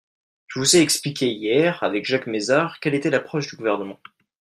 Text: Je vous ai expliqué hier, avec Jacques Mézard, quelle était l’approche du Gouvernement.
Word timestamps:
Je 0.47 0.57
vous 0.57 0.75
ai 0.75 0.79
expliqué 0.79 1.31
hier, 1.31 1.83
avec 1.83 2.07
Jacques 2.07 2.25
Mézard, 2.25 2.79
quelle 2.79 2.95
était 2.95 3.11
l’approche 3.11 3.47
du 3.51 3.55
Gouvernement. 3.55 3.99